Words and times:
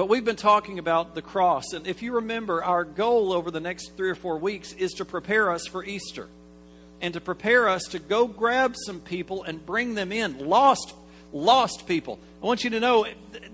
But 0.00 0.08
we've 0.08 0.24
been 0.24 0.34
talking 0.34 0.78
about 0.78 1.14
the 1.14 1.20
cross. 1.20 1.74
And 1.74 1.86
if 1.86 2.00
you 2.00 2.14
remember, 2.14 2.64
our 2.64 2.84
goal 2.84 3.34
over 3.34 3.50
the 3.50 3.60
next 3.60 3.98
three 3.98 4.08
or 4.08 4.14
four 4.14 4.38
weeks 4.38 4.72
is 4.72 4.92
to 4.92 5.04
prepare 5.04 5.50
us 5.50 5.66
for 5.66 5.84
Easter 5.84 6.26
and 7.02 7.12
to 7.12 7.20
prepare 7.20 7.68
us 7.68 7.82
to 7.90 7.98
go 7.98 8.26
grab 8.26 8.76
some 8.86 9.00
people 9.00 9.44
and 9.44 9.66
bring 9.66 9.92
them 9.92 10.10
in. 10.10 10.48
Lost, 10.48 10.94
lost 11.34 11.86
people. 11.86 12.18
I 12.42 12.46
want 12.46 12.64
you 12.64 12.70
to 12.70 12.80
know 12.80 13.04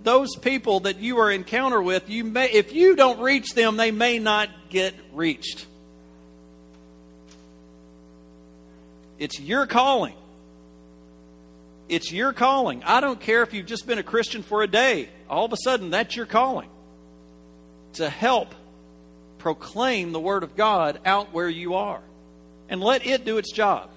those 0.05 0.37
people 0.37 0.79
that 0.79 1.01
you 1.01 1.19
are 1.19 1.33
encounter 1.33 1.83
with, 1.83 2.09
you 2.09 2.23
may, 2.23 2.49
if 2.53 2.73
you 2.73 2.95
don't 2.95 3.19
reach 3.19 3.55
them, 3.55 3.77
they 3.77 3.91
may 3.91 4.21
not 4.21 4.49
get 4.71 4.95
reached. 5.15 5.67
It's 9.19 9.41
your 9.41 9.67
calling. 9.67 10.15
It's 11.89 12.13
your 12.13 12.33
calling. 12.33 12.85
I 12.85 13.01
don't 13.01 13.19
care 13.19 13.43
if 13.43 13.53
you've 13.53 13.67
just 13.67 13.85
been 13.89 13.99
a 13.99 14.05
Christian 14.05 14.45
for 14.45 14.63
a 14.63 14.69
day. 14.69 15.09
All 15.29 15.45
of 15.45 15.53
a 15.53 15.57
sudden, 15.57 15.91
that's 15.91 16.17
your 16.17 16.27
calling. 16.27 16.69
To 17.95 18.09
help 18.09 18.55
proclaim 19.39 20.13
the 20.13 20.21
Word 20.21 20.43
of 20.43 20.57
God 20.57 21.01
out 21.05 21.33
where 21.33 21.49
you 21.49 21.75
are. 21.75 22.03
And 22.69 22.81
let 22.81 23.07
it 23.07 23.25
do 23.25 23.39
its 23.39 23.53
job. 23.53 23.91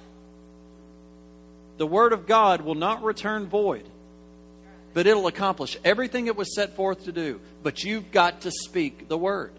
The 1.77 1.87
Word 1.87 2.13
of 2.13 2.27
God 2.27 2.61
will 2.61 2.75
not 2.75 3.03
return 3.03 3.47
void, 3.47 3.87
but 4.93 5.07
it'll 5.07 5.27
accomplish 5.27 5.77
everything 5.83 6.27
it 6.27 6.35
was 6.35 6.53
set 6.53 6.75
forth 6.75 7.05
to 7.05 7.11
do. 7.11 7.39
But 7.63 7.83
you've 7.83 8.11
got 8.11 8.41
to 8.41 8.51
speak 8.51 9.07
the 9.07 9.17
Word. 9.17 9.53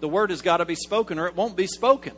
The 0.00 0.08
Word 0.08 0.30
has 0.30 0.42
got 0.42 0.58
to 0.58 0.64
be 0.64 0.74
spoken, 0.74 1.18
or 1.18 1.26
it 1.26 1.34
won't 1.34 1.56
be 1.56 1.66
spoken. 1.66 2.12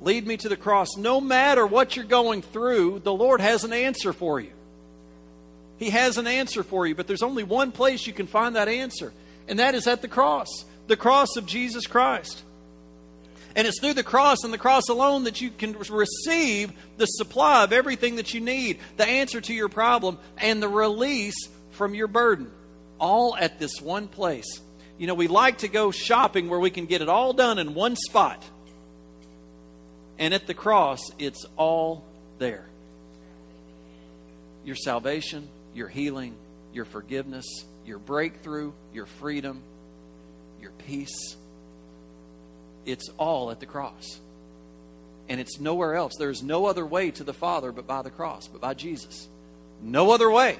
Lead 0.00 0.26
me 0.26 0.36
to 0.36 0.48
the 0.48 0.56
cross. 0.56 0.96
No 0.96 1.20
matter 1.20 1.66
what 1.66 1.96
you're 1.96 2.04
going 2.04 2.42
through, 2.42 3.00
the 3.00 3.12
Lord 3.12 3.40
has 3.40 3.64
an 3.64 3.72
answer 3.72 4.12
for 4.12 4.38
you. 4.38 4.52
He 5.78 5.90
has 5.90 6.18
an 6.18 6.26
answer 6.26 6.62
for 6.62 6.86
you, 6.86 6.94
but 6.94 7.06
there's 7.06 7.22
only 7.22 7.44
one 7.44 7.72
place 7.72 8.06
you 8.06 8.12
can 8.12 8.26
find 8.26 8.56
that 8.56 8.68
answer, 8.68 9.12
and 9.46 9.58
that 9.58 9.74
is 9.74 9.86
at 9.86 10.02
the 10.02 10.08
cross 10.08 10.64
the 10.88 10.96
cross 10.96 11.36
of 11.36 11.46
Jesus 11.46 11.86
Christ. 11.86 12.42
And 13.54 13.66
it's 13.66 13.80
through 13.80 13.94
the 13.94 14.02
cross 14.02 14.42
and 14.42 14.52
the 14.52 14.58
cross 14.58 14.88
alone 14.88 15.24
that 15.24 15.40
you 15.40 15.50
can 15.50 15.76
receive 15.78 16.72
the 16.96 17.06
supply 17.06 17.64
of 17.64 17.72
everything 17.72 18.16
that 18.16 18.34
you 18.34 18.40
need, 18.40 18.78
the 18.96 19.06
answer 19.06 19.40
to 19.40 19.54
your 19.54 19.68
problem, 19.68 20.18
and 20.38 20.62
the 20.62 20.68
release 20.68 21.48
from 21.72 21.94
your 21.94 22.06
burden. 22.08 22.50
All 22.98 23.36
at 23.36 23.58
this 23.58 23.80
one 23.80 24.08
place. 24.08 24.60
You 24.96 25.06
know, 25.06 25.14
we 25.14 25.28
like 25.28 25.58
to 25.58 25.68
go 25.68 25.90
shopping 25.90 26.48
where 26.48 26.58
we 26.58 26.70
can 26.70 26.86
get 26.86 27.02
it 27.02 27.08
all 27.08 27.32
done 27.32 27.58
in 27.58 27.74
one 27.74 27.96
spot. 27.96 28.42
And 30.18 30.34
at 30.34 30.46
the 30.46 30.54
cross, 30.54 31.00
it's 31.18 31.44
all 31.56 32.04
there 32.38 32.64
your 34.64 34.76
salvation, 34.76 35.48
your 35.74 35.88
healing, 35.88 36.34
your 36.72 36.84
forgiveness, 36.84 37.46
your 37.84 37.98
breakthrough, 37.98 38.72
your 38.92 39.06
freedom, 39.06 39.62
your 40.60 40.72
peace. 40.86 41.36
It's 42.84 43.08
all 43.18 43.50
at 43.50 43.60
the 43.60 43.66
cross. 43.66 44.20
And 45.28 45.40
it's 45.40 45.60
nowhere 45.60 45.94
else. 45.94 46.14
There's 46.18 46.42
no 46.42 46.66
other 46.66 46.86
way 46.86 47.10
to 47.12 47.24
the 47.24 47.34
Father 47.34 47.72
but 47.72 47.86
by 47.86 48.02
the 48.02 48.10
cross, 48.10 48.48
but 48.48 48.60
by 48.60 48.74
Jesus. 48.74 49.28
No 49.82 50.10
other 50.10 50.30
way. 50.30 50.58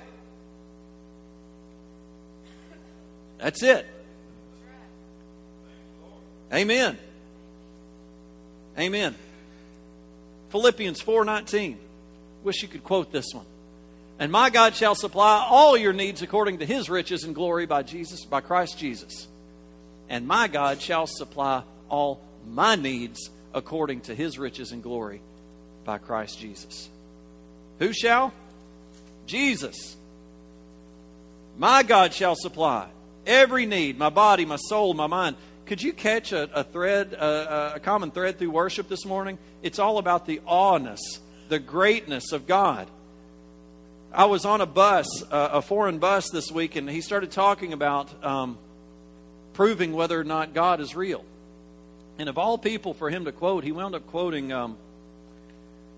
That's 3.39 3.62
it. 3.62 3.86
Amen. 6.53 6.98
Amen. 8.79 9.14
Philippians 10.51 11.01
4:19. 11.01 11.79
Wish 12.42 12.62
you 12.62 12.69
could 12.69 12.84
quote 12.84 13.12
this 13.12 13.27
one. 13.33 13.45
And 14.19 14.33
my 14.33 14.50
God 14.50 14.74
shall 14.74 14.94
supply 14.94 15.47
all 15.48 15.77
your 15.77 15.92
needs 15.92 16.22
according 16.22 16.58
to 16.58 16.66
his 16.66 16.91
riches 16.91 17.24
and 17.24 17.34
glory 17.34 17.66
by 17.66 17.83
Jesus 17.83 18.24
by 18.24 18.41
Christ 18.41 18.78
Jesus. 18.78 19.28
And 20.08 20.27
my 20.27 20.48
God 20.48 20.80
shall 20.80 21.06
supply 21.06 21.62
all 21.88 22.20
my 22.46 22.74
needs 22.74 23.30
according 23.55 24.02
to 24.02 24.14
his 24.14 24.39
riches 24.39 24.73
and 24.73 24.83
glory 24.83 25.20
by 25.84 25.98
Christ 25.98 26.39
Jesus. 26.39 26.89
Who 27.79 27.92
shall? 27.92 28.33
Jesus. 29.27 29.96
My 31.56 31.83
God 31.83 32.12
shall 32.12 32.35
supply 32.35 32.89
every 33.27 33.67
need, 33.67 33.98
my 33.98 34.08
body, 34.08 34.45
my 34.45 34.56
soul, 34.56 34.95
my 34.95 35.06
mind. 35.06 35.36
Could 35.67 35.83
you 35.83 35.92
catch 35.92 36.33
a, 36.33 36.48
a 36.55 36.64
thread, 36.64 37.12
a, 37.12 37.74
a 37.77 37.80
common 37.80 38.11
thread 38.11 38.39
through 38.39 38.50
worship 38.50 38.89
this 38.89 39.05
morning? 39.05 39.39
It's 39.62 39.79
all 39.79 39.98
about 39.98 40.27
the 40.27 40.40
awness, 40.46 41.00
the 41.48 41.58
greatness 41.58 42.33
of 42.33 42.46
God. 42.46 42.89
I 44.13 44.24
was 44.24 44.45
on 44.45 44.61
a 44.61 44.67
bus, 44.67 45.23
uh, 45.30 45.51
a 45.52 45.63
foreign 45.63 45.98
bus 45.98 46.30
this 46.30 46.51
week, 46.51 46.77
and 46.77 46.89
he 46.89 47.02
started 47.02 47.30
talking 47.30 47.73
about 47.73 48.24
um, 48.24 48.58
proving 49.52 49.92
whether 49.92 50.19
or 50.19 50.24
not 50.24 50.55
God 50.55 50.80
is 50.80 50.96
real. 50.96 51.24
And 52.18 52.29
of 52.29 52.39
all 52.39 52.57
people 52.57 52.95
for 52.95 53.11
him 53.11 53.27
to 53.27 53.33
quote, 53.33 53.64
he 53.64 53.73
wound 53.73 53.95
up 53.95 54.07
quoting 54.07 54.52
um, 54.52 54.77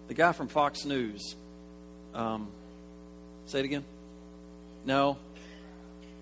the 0.08 0.14
guy 0.14 0.32
from 0.32 0.48
Fox 0.48 0.84
News. 0.84 1.36
Um, 2.12 2.48
say 3.46 3.60
it 3.60 3.64
again. 3.64 3.84
No. 4.84 5.16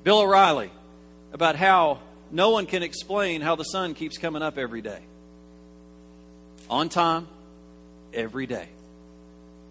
Bill 0.04 0.20
O'Reilly 0.20 0.70
about 1.32 1.56
how 1.56 2.00
no 2.30 2.50
one 2.50 2.66
can 2.66 2.82
explain 2.82 3.40
how 3.40 3.56
the 3.56 3.64
sun 3.64 3.94
keeps 3.94 4.18
coming 4.18 4.42
up 4.42 4.58
every 4.58 4.82
day. 4.82 5.00
On 6.68 6.90
time, 6.90 7.26
every 8.12 8.46
day. 8.46 8.68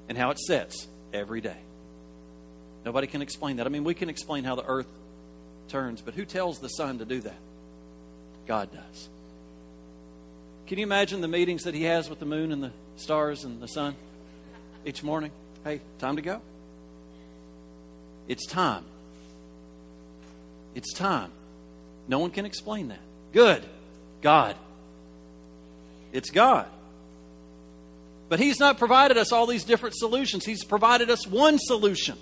And 0.09 0.17
how 0.17 0.31
it 0.31 0.39
sets 0.39 0.87
every 1.13 1.41
day. 1.41 1.57
Nobody 2.87 3.07
can 3.07 3.21
explain 3.21 3.57
that. 3.57 3.65
I 3.65 3.69
mean, 3.69 3.83
we 3.83 3.93
can 3.93 4.07
explain 4.07 4.45
how 4.45 4.55
the 4.55 4.63
earth 4.65 4.87
turns, 5.67 5.99
but 5.99 6.13
who 6.13 6.23
tells 6.23 6.59
the 6.59 6.69
sun 6.69 6.99
to 6.99 7.05
do 7.05 7.19
that? 7.19 7.35
God 8.47 8.69
does. 8.71 9.09
Can 10.67 10.77
you 10.77 10.85
imagine 10.85 11.19
the 11.19 11.27
meetings 11.27 11.63
that 11.63 11.73
he 11.73 11.83
has 11.83 12.09
with 12.09 12.19
the 12.19 12.25
moon 12.25 12.53
and 12.53 12.63
the 12.63 12.71
stars 12.95 13.43
and 13.43 13.61
the 13.61 13.67
sun 13.67 13.93
each 14.85 15.03
morning? 15.03 15.31
Hey, 15.65 15.81
time 15.99 16.15
to 16.15 16.21
go. 16.21 16.39
It's 18.29 18.45
time. 18.45 18.85
It's 20.73 20.93
time. 20.93 21.31
No 22.07 22.19
one 22.19 22.31
can 22.31 22.45
explain 22.45 22.87
that. 22.87 23.01
Good. 23.33 23.65
God. 24.21 24.55
It's 26.13 26.29
God. 26.29 26.67
But 28.29 28.39
He's 28.39 28.61
not 28.61 28.77
provided 28.77 29.17
us 29.17 29.33
all 29.33 29.45
these 29.45 29.65
different 29.65 29.97
solutions. 29.97 30.45
He's 30.45 30.63
provided 30.63 31.09
us 31.09 31.27
one 31.27 31.59
solution. 31.59 32.17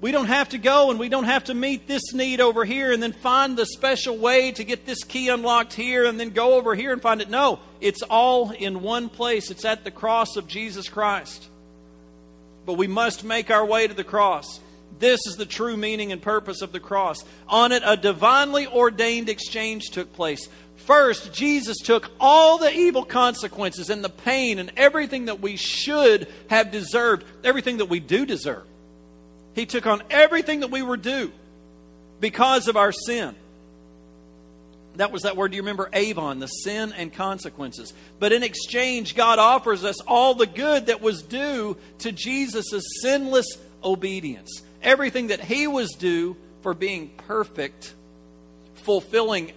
We 0.00 0.12
don't 0.12 0.26
have 0.26 0.50
to 0.50 0.58
go 0.58 0.90
and 0.90 0.98
we 1.00 1.08
don't 1.08 1.24
have 1.24 1.44
to 1.44 1.54
meet 1.54 1.88
this 1.88 2.14
need 2.14 2.40
over 2.40 2.64
here 2.64 2.92
and 2.92 3.02
then 3.02 3.12
find 3.12 3.56
the 3.56 3.66
special 3.66 4.16
way 4.16 4.52
to 4.52 4.62
get 4.62 4.86
this 4.86 5.02
key 5.02 5.28
unlocked 5.28 5.72
here 5.72 6.04
and 6.04 6.20
then 6.20 6.30
go 6.30 6.54
over 6.54 6.76
here 6.76 6.92
and 6.92 7.02
find 7.02 7.20
it. 7.20 7.28
No, 7.28 7.58
it's 7.80 8.02
all 8.02 8.52
in 8.52 8.82
one 8.82 9.08
place. 9.08 9.50
It's 9.50 9.64
at 9.64 9.82
the 9.82 9.90
cross 9.90 10.36
of 10.36 10.46
Jesus 10.46 10.88
Christ. 10.88 11.48
But 12.64 12.74
we 12.74 12.86
must 12.86 13.24
make 13.24 13.50
our 13.50 13.66
way 13.66 13.88
to 13.88 13.94
the 13.94 14.04
cross. 14.04 14.60
This 15.00 15.20
is 15.26 15.36
the 15.36 15.46
true 15.46 15.76
meaning 15.76 16.12
and 16.12 16.22
purpose 16.22 16.62
of 16.62 16.70
the 16.70 16.80
cross. 16.80 17.24
On 17.48 17.72
it, 17.72 17.82
a 17.84 17.96
divinely 17.96 18.68
ordained 18.68 19.28
exchange 19.28 19.90
took 19.90 20.12
place. 20.12 20.48
First, 20.76 21.32
Jesus 21.32 21.78
took 21.78 22.10
all 22.20 22.58
the 22.58 22.72
evil 22.72 23.04
consequences 23.04 23.90
and 23.90 24.02
the 24.02 24.08
pain 24.08 24.60
and 24.60 24.70
everything 24.76 25.24
that 25.24 25.40
we 25.40 25.56
should 25.56 26.28
have 26.50 26.70
deserved, 26.70 27.24
everything 27.42 27.78
that 27.78 27.88
we 27.88 27.98
do 27.98 28.24
deserve. 28.24 28.64
He 29.58 29.66
took 29.66 29.86
on 29.86 30.02
everything 30.08 30.60
that 30.60 30.70
we 30.70 30.82
were 30.82 30.96
due 30.96 31.32
because 32.20 32.68
of 32.68 32.76
our 32.76 32.92
sin. 32.92 33.34
That 34.96 35.12
was 35.12 35.22
that 35.22 35.36
word, 35.36 35.50
do 35.50 35.56
you 35.56 35.62
remember? 35.62 35.88
Avon, 35.92 36.38
the 36.38 36.46
sin 36.46 36.92
and 36.92 37.12
consequences. 37.12 37.92
But 38.18 38.32
in 38.32 38.42
exchange, 38.42 39.14
God 39.14 39.38
offers 39.38 39.84
us 39.84 40.00
all 40.00 40.34
the 40.34 40.46
good 40.46 40.86
that 40.86 41.00
was 41.00 41.22
due 41.22 41.76
to 41.98 42.12
Jesus' 42.12 42.82
sinless 43.02 43.46
obedience 43.82 44.62
everything 44.82 45.28
that 45.28 45.40
he 45.40 45.66
was 45.66 45.90
due 45.92 46.36
for 46.62 46.74
being 46.74 47.08
perfect, 47.26 47.94
fulfilling 48.74 49.52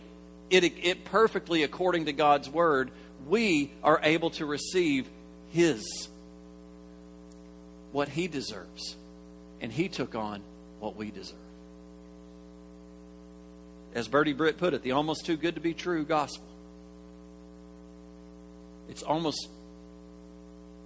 it, 0.49 0.63
it 0.63 1.05
perfectly 1.05 1.63
according 1.63 2.05
to 2.05 2.13
God's 2.13 2.49
word, 2.49 2.91
we 3.27 3.71
are 3.83 3.99
able 4.03 4.31
to 4.31 4.45
receive 4.45 5.07
his, 5.51 6.09
what 7.91 8.09
he 8.09 8.27
deserves. 8.27 8.95
And 9.61 9.71
he 9.71 9.87
took 9.87 10.15
on 10.15 10.41
what 10.79 10.95
we 10.95 11.11
deserve. 11.11 11.37
As 13.93 14.07
Bertie 14.07 14.33
Britt 14.33 14.57
put 14.57 14.73
it, 14.73 14.81
the 14.81 14.91
almost 14.91 15.25
too 15.25 15.37
good 15.37 15.55
to 15.55 15.61
be 15.61 15.73
true 15.73 16.03
gospel. 16.03 16.47
It's 18.89 19.03
almost 19.03 19.49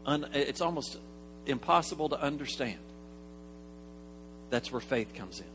un, 0.05 0.27
it's 0.33 0.61
almost 0.61 0.97
impossible 1.45 2.09
to 2.09 2.21
understand. 2.21 2.79
That's 4.49 4.71
where 4.71 4.81
faith 4.81 5.13
comes 5.13 5.39
in. 5.39 5.45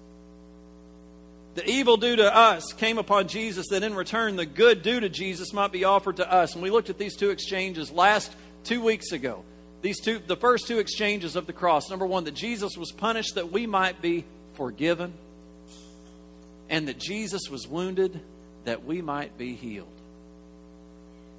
The 1.55 1.69
evil 1.69 1.97
due 1.97 2.17
to 2.17 2.35
us 2.35 2.73
came 2.73 2.99
upon 2.99 3.29
Jesus, 3.29 3.67
that 3.69 3.83
in 3.83 3.95
return, 3.95 4.37
the 4.37 4.47
good 4.47 4.83
due 4.83 5.01
to 5.01 5.09
Jesus 5.09 5.53
might 5.53 5.73
be 5.73 5.85
offered 5.85 6.17
to 6.17 6.33
us. 6.33 6.55
And 6.55 6.63
we 6.63 6.71
looked 6.71 6.91
at 6.91 6.99
these 6.99 7.17
two 7.17 7.31
exchanges 7.31 7.91
last 7.91 8.33
two 8.65 8.81
weeks 8.81 9.13
ago. 9.13 9.45
These 9.83 10.01
two, 10.01 10.19
the 10.19 10.37
first 10.37 10.67
two 10.67 10.79
exchanges 10.79 11.37
of 11.37 11.47
the 11.47 11.53
cross. 11.53 11.89
Number 11.89 12.07
one, 12.07 12.25
that 12.25 12.35
Jesus 12.35 12.77
was 12.77 12.93
punished 12.93 13.37
that 13.37 13.51
we 13.51 13.67
might 13.67 14.03
be 14.03 14.25
forgiven, 14.55 15.15
and 16.69 16.89
that 16.89 16.99
Jesus 16.99 17.49
was 17.51 17.67
wounded 17.67 18.21
that 18.65 18.85
we 18.85 19.01
might 19.01 19.39
be 19.39 19.55
healed. 19.55 19.89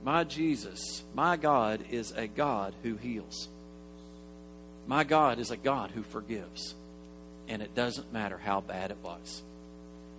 My 0.04 0.24
Jesus, 0.24 1.04
my 1.14 1.38
God, 1.38 1.84
is 1.92 2.12
a 2.12 2.26
God 2.28 2.74
who 2.82 2.96
heals. 2.96 3.48
My 4.88 5.04
God 5.04 5.38
is 5.38 5.52
a 5.52 5.58
God 5.58 5.92
who 5.92 6.02
forgives. 6.02 6.74
And 7.48 7.62
it 7.62 7.76
doesn't 7.76 8.12
matter 8.12 8.38
how 8.38 8.62
bad 8.62 8.90
it 8.90 8.98
was. 9.04 9.44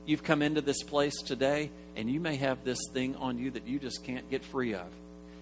You've 0.06 0.22
come 0.22 0.42
into 0.42 0.60
this 0.60 0.82
place 0.82 1.20
today, 1.22 1.70
and 1.96 2.08
you 2.08 2.20
may 2.20 2.36
have 2.36 2.64
this 2.64 2.78
thing 2.92 3.16
on 3.16 3.38
you 3.38 3.50
that 3.50 3.66
you 3.66 3.80
just 3.80 4.04
can't 4.04 4.30
get 4.30 4.44
free 4.44 4.74
of. 4.74 4.86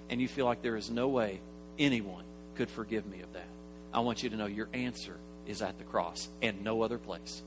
And 0.09 0.21
you 0.21 0.29
feel 0.29 0.47
like 0.47 0.62
there 0.62 0.76
is 0.76 0.91
no 0.91 1.09
way 1.09 1.41
anyone 1.79 2.25
could 2.61 2.69
forgive 2.69 3.07
me 3.07 3.23
of 3.23 3.33
that. 3.33 3.49
I 3.91 4.01
want 4.01 4.23
you 4.23 4.29
to 4.29 4.37
know 4.37 4.45
your 4.45 4.69
answer 4.75 5.17
is 5.47 5.62
at 5.62 5.79
the 5.79 5.85
cross 5.85 6.29
and 6.43 6.62
no 6.62 6.83
other 6.83 6.99
place. 6.99 7.41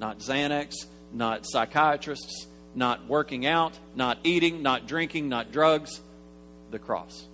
Not 0.00 0.20
Xanax, 0.20 0.86
not 1.12 1.44
psychiatrists, 1.44 2.46
not 2.74 3.06
working 3.06 3.44
out, 3.44 3.78
not 3.94 4.16
eating, 4.24 4.62
not 4.62 4.86
drinking, 4.86 5.28
not 5.28 5.52
drugs, 5.52 6.00
the 6.70 6.78
cross. 6.78 7.26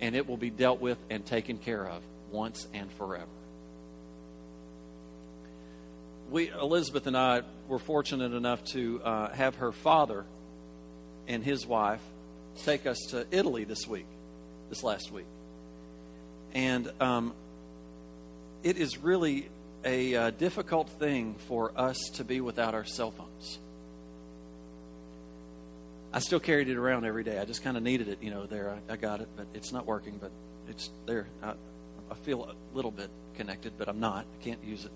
And 0.00 0.16
it 0.16 0.26
will 0.26 0.38
be 0.38 0.48
dealt 0.48 0.80
with 0.80 0.96
and 1.10 1.26
taken 1.26 1.58
care 1.58 1.86
of 1.86 2.02
once 2.32 2.66
and 2.72 2.90
forever. 2.92 3.26
We, 6.30 6.48
Elizabeth 6.48 7.06
and 7.06 7.14
I 7.14 7.42
were 7.68 7.78
fortunate 7.78 8.32
enough 8.32 8.64
to 8.72 9.02
uh, 9.04 9.32
have 9.34 9.56
her 9.56 9.72
father 9.72 10.24
and 11.28 11.44
his 11.44 11.66
wife 11.66 12.00
take 12.64 12.86
us 12.86 12.96
to 13.10 13.26
Italy 13.30 13.64
this 13.64 13.86
week, 13.86 14.06
this 14.70 14.82
last 14.82 15.12
week. 15.12 15.26
And 16.54 16.90
um, 17.00 17.34
it 18.62 18.78
is 18.78 18.96
really 18.98 19.50
a 19.84 20.14
uh, 20.14 20.30
difficult 20.30 20.88
thing 20.88 21.34
for 21.46 21.72
us 21.76 21.98
to 22.14 22.24
be 22.24 22.40
without 22.40 22.74
our 22.74 22.84
cell 22.84 23.10
phones. 23.10 23.58
I 26.12 26.18
still 26.18 26.40
carried 26.40 26.68
it 26.68 26.76
around 26.76 27.04
every 27.04 27.22
day. 27.22 27.38
I 27.38 27.44
just 27.44 27.62
kind 27.62 27.76
of 27.76 27.82
needed 27.82 28.08
it, 28.08 28.18
you 28.20 28.30
know. 28.30 28.46
There, 28.46 28.70
I, 28.70 28.94
I, 28.94 28.96
got 28.96 29.20
it, 29.20 29.28
but 29.36 29.46
it's 29.54 29.72
not 29.72 29.86
working. 29.86 30.18
But 30.20 30.32
it's 30.68 30.90
there. 31.06 31.28
I, 31.42 31.52
I 32.10 32.14
feel 32.22 32.44
a 32.44 32.54
little 32.74 32.90
bit 32.90 33.10
connected, 33.36 33.74
but 33.78 33.88
I'm 33.88 34.00
not. 34.00 34.26
I 34.40 34.44
can't 34.44 34.62
use 34.64 34.84
it. 34.84 34.90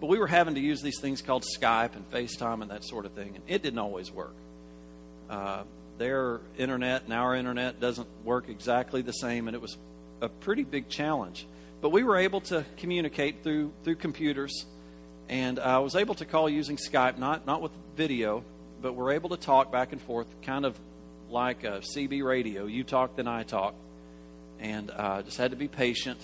But 0.00 0.06
we 0.06 0.18
were 0.18 0.28
having 0.28 0.54
to 0.54 0.60
use 0.60 0.80
these 0.80 1.00
things 1.00 1.22
called 1.22 1.44
Skype 1.58 1.96
and 1.96 2.08
FaceTime 2.10 2.62
and 2.62 2.70
that 2.70 2.84
sort 2.84 3.04
of 3.04 3.12
thing, 3.12 3.34
and 3.34 3.42
it 3.48 3.62
didn't 3.62 3.80
always 3.80 4.12
work. 4.12 4.34
Uh, 5.28 5.64
their 5.98 6.40
internet 6.58 7.04
and 7.04 7.12
our 7.12 7.34
internet 7.34 7.80
doesn't 7.80 8.08
work 8.24 8.48
exactly 8.48 9.02
the 9.02 9.12
same, 9.12 9.48
and 9.48 9.54
it 9.54 9.60
was 9.60 9.76
a 10.20 10.28
pretty 10.28 10.64
big 10.64 10.88
challenge. 10.88 11.46
But 11.80 11.90
we 11.90 12.02
were 12.02 12.16
able 12.16 12.40
to 12.42 12.64
communicate 12.76 13.42
through 13.42 13.72
through 13.84 13.96
computers, 13.96 14.64
and 15.28 15.58
I 15.58 15.78
was 15.78 15.96
able 15.96 16.14
to 16.16 16.24
call 16.24 16.48
using 16.48 16.76
Skype, 16.76 17.18
not 17.18 17.46
not 17.46 17.62
with 17.62 17.72
video, 17.96 18.44
but 18.80 18.94
we're 18.94 19.12
able 19.12 19.30
to 19.30 19.36
talk 19.36 19.70
back 19.70 19.92
and 19.92 20.00
forth, 20.00 20.26
kind 20.42 20.64
of 20.64 20.78
like 21.28 21.64
a 21.64 21.82
CB 21.94 22.24
radio. 22.24 22.66
You 22.66 22.84
talk, 22.84 23.16
then 23.16 23.28
I 23.28 23.42
talk, 23.42 23.74
and 24.58 24.90
uh, 24.90 25.22
just 25.22 25.36
had 25.36 25.50
to 25.50 25.56
be 25.56 25.68
patient. 25.68 26.20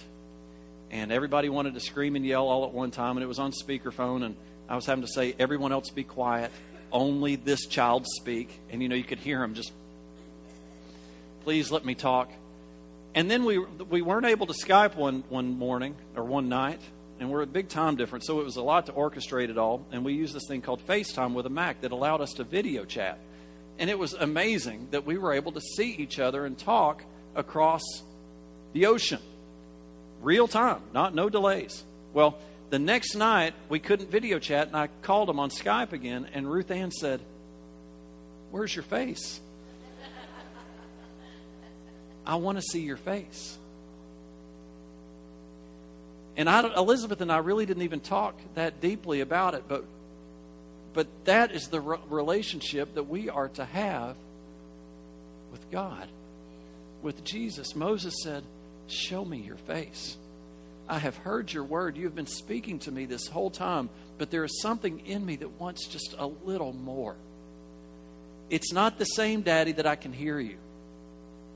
And 0.91 1.13
everybody 1.13 1.49
wanted 1.49 1.75
to 1.75 1.81
scream 1.81 2.17
and 2.17 2.27
yell 2.27 2.49
all 2.49 2.65
at 2.65 2.73
one 2.73 2.91
time, 2.91 3.17
and 3.17 3.23
it 3.23 3.29
was 3.29 3.39
on 3.39 3.53
speakerphone, 3.53 4.25
and 4.25 4.37
I 4.69 4.75
was 4.75 4.87
having 4.87 5.03
to 5.03 5.13
say, 5.13 5.35
"Everyone 5.39 5.73
else, 5.73 5.91
be 5.91 6.05
quiet. 6.05 6.51
Only 6.93 7.37
this 7.37 7.67
child 7.67 8.07
speak." 8.07 8.61
And 8.71 8.83
you 8.83 8.89
know, 8.89 8.97
you 8.97 9.05
could 9.05 9.19
hear 9.19 9.43
him 9.43 9.55
just, 9.55 9.73
"Please 11.45 11.71
let 11.71 11.85
me 11.85 11.95
talk." 11.95 12.31
And 13.15 13.31
then 13.31 13.45
we 13.45 13.59
we 13.59 14.03
weren't 14.03 14.27
able 14.27 14.47
to 14.47 14.53
Skype 14.53 14.95
one 14.95 15.25
one 15.29 15.59
morning 15.59 15.97
or 16.17 16.25
one 16.25 16.49
night 16.49 16.81
and 17.21 17.31
we're 17.31 17.43
a 17.43 17.47
big 17.47 17.69
time 17.69 17.97
difference, 17.97 18.27
so 18.27 18.41
it 18.41 18.45
was 18.45 18.57
a 18.57 18.63
lot 18.63 18.87
to 18.87 18.93
orchestrate 18.93 19.51
it 19.51 19.59
all. 19.59 19.85
And 19.93 20.05
we 20.05 20.15
used 20.15 20.35
this 20.35 20.47
thing 20.49 20.63
called 20.63 20.85
FaceTime 20.87 21.35
with 21.35 21.45
a 21.45 21.51
Mac 21.51 21.83
that 21.83 21.93
allowed 21.93 22.23
us 22.23 22.33
to 22.35 22.45
video 22.45 22.87
chat. 22.87 23.19
And 23.79 23.91
it 23.91 23.99
was 23.99 24.15
amazing 24.15 24.89
that 24.91 25.05
we 25.05 25.19
were 25.19 25.35
able 25.35 25.53
to 25.53 25.61
see 25.61 25.93
each 25.93 26.19
other 26.19 26.47
and 26.47 26.59
talk 26.59 27.05
across 27.35 27.83
the 28.73 28.87
ocean, 28.87 29.21
real 30.23 30.49
time, 30.49 30.81
not 30.95 31.15
no 31.15 31.29
delays. 31.29 31.85
Well, 32.15 32.39
the 32.71 32.79
next 32.79 33.17
night 33.17 33.55
we 33.69 33.81
couldn't 33.81 34.11
video 34.11 34.39
chat, 34.39 34.69
and 34.69 34.77
I 34.77 34.89
called 35.03 35.29
him 35.29 35.39
on 35.39 35.51
Skype 35.51 35.93
again, 35.93 36.29
and 36.33 36.51
Ruth 36.51 36.71
Ann 36.71 36.91
said, 36.91 37.21
"Where's 38.51 38.75
your 38.75 38.85
face? 38.85 39.41
I 42.25 42.37
want 42.37 42.59
to 42.59 42.63
see 42.63 42.81
your 42.81 42.97
face." 42.97 43.59
And 46.37 46.49
I, 46.49 46.73
Elizabeth 46.75 47.21
and 47.21 47.31
I 47.31 47.39
really 47.39 47.67
didn't 47.67 47.83
even 47.83 48.01
talk 48.01 48.35
that 48.55 48.81
deeply 48.81 49.21
about 49.21 49.55
it, 49.55 49.65
but 49.69 49.85
but 50.95 51.07
that 51.25 51.53
is 51.53 51.69
the 51.69 51.81
re- 51.81 51.99
relationship 52.09 52.95
that 52.95 53.05
we 53.05 53.29
are 53.29 53.49
to 53.51 53.65
have 53.65 54.17
with 55.53 55.71
God, 55.71 56.09
with 57.03 57.25
Jesus. 57.25 57.75
Moses 57.75 58.15
said, 58.23 58.45
"Show 58.87 59.25
me 59.25 59.39
your 59.39 59.57
face. 59.57 60.17
I 60.91 60.99
have 60.99 61.17
heard 61.19 61.53
your 61.53 61.63
word. 61.63 61.97
You 61.97 62.05
have 62.05 62.17
been 62.17 62.27
speaking 62.27 62.81
to 62.81 62.91
me 62.91 63.07
this 63.07 63.29
whole 63.29 63.51
time, 63.51 63.89
but 64.19 64.33
there 64.33 64.45
is 64.45 64.61
something 64.61 65.07
in 65.07 65.25
me 65.25 65.37
that 65.37 65.61
wants 65.61 65.87
just 65.87 66.17
a 66.19 66.27
little 66.27 66.73
more. 66.73 67.15
It's 68.51 68.73
not 68.73 68.99
the 68.99 69.05
same, 69.05 69.43
Daddy, 69.43 69.71
that 69.73 69.87
I 69.87 69.95
can 69.95 70.13
hear 70.13 70.41
you. 70.41 70.57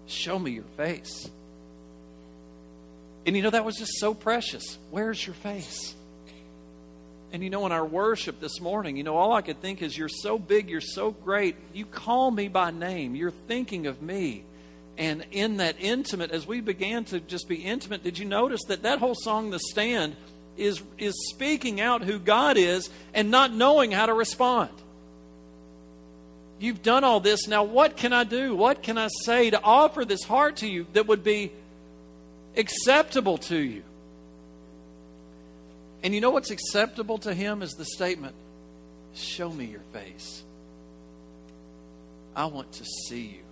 Show 0.06 0.38
me 0.38 0.52
your 0.52 0.70
face." 0.76 1.28
And 3.26 3.34
you 3.34 3.42
know, 3.42 3.50
that 3.50 3.64
was 3.64 3.76
just 3.76 3.98
so 3.98 4.14
precious. 4.14 4.78
Where's 4.92 5.26
your 5.26 5.34
face? 5.34 5.94
And 7.32 7.42
you 7.42 7.50
know, 7.50 7.66
in 7.66 7.72
our 7.72 7.84
worship 7.84 8.38
this 8.38 8.60
morning, 8.60 8.96
you 8.96 9.02
know, 9.02 9.16
all 9.16 9.32
I 9.32 9.42
could 9.42 9.60
think 9.60 9.82
is, 9.82 9.98
You're 9.98 10.08
so 10.08 10.38
big, 10.38 10.70
you're 10.70 10.80
so 10.80 11.10
great. 11.10 11.56
You 11.72 11.86
call 11.86 12.30
me 12.30 12.46
by 12.46 12.70
name, 12.70 13.16
you're 13.16 13.32
thinking 13.32 13.88
of 13.88 14.00
me. 14.00 14.44
And 14.96 15.24
in 15.32 15.56
that 15.56 15.76
intimate, 15.80 16.30
as 16.30 16.46
we 16.46 16.60
began 16.60 17.04
to 17.06 17.20
just 17.20 17.48
be 17.48 17.56
intimate, 17.56 18.04
did 18.04 18.18
you 18.18 18.24
notice 18.24 18.60
that 18.68 18.82
that 18.82 19.00
whole 19.00 19.16
song, 19.16 19.50
The 19.50 19.58
Stand, 19.58 20.14
is, 20.56 20.82
is 20.98 21.14
speaking 21.30 21.80
out 21.80 22.04
who 22.04 22.18
God 22.18 22.56
is 22.56 22.88
and 23.12 23.30
not 23.30 23.52
knowing 23.52 23.90
how 23.90 24.06
to 24.06 24.14
respond? 24.14 24.70
You've 26.60 26.82
done 26.82 27.02
all 27.02 27.18
this. 27.18 27.48
Now, 27.48 27.64
what 27.64 27.96
can 27.96 28.12
I 28.12 28.22
do? 28.22 28.54
What 28.54 28.82
can 28.82 28.96
I 28.96 29.08
say 29.24 29.50
to 29.50 29.60
offer 29.60 30.04
this 30.04 30.22
heart 30.22 30.56
to 30.58 30.68
you 30.68 30.86
that 30.92 31.08
would 31.08 31.24
be 31.24 31.50
acceptable 32.56 33.38
to 33.38 33.58
you. 33.58 33.82
And 36.02 36.14
you 36.14 36.20
know 36.20 36.30
what's 36.30 36.50
acceptable 36.50 37.18
to 37.18 37.34
him 37.34 37.62
is 37.62 37.72
the 37.72 37.84
statement 37.84 38.34
Show 39.14 39.48
me 39.48 39.66
your 39.66 39.84
face. 39.92 40.42
I 42.34 42.46
want 42.46 42.72
to 42.72 42.84
see 42.84 43.22
you. 43.22 43.43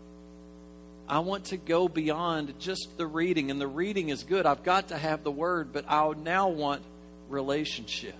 I 1.12 1.18
want 1.18 1.44
to 1.46 1.58
go 1.58 1.88
beyond 1.88 2.58
just 2.58 2.96
the 2.96 3.06
reading, 3.06 3.50
and 3.50 3.60
the 3.60 3.66
reading 3.66 4.08
is 4.08 4.24
good. 4.24 4.46
I've 4.46 4.62
got 4.62 4.88
to 4.88 4.96
have 4.96 5.22
the 5.22 5.30
word, 5.30 5.70
but 5.70 5.84
I 5.86 6.10
now 6.14 6.48
want 6.48 6.80
relationship. 7.28 8.14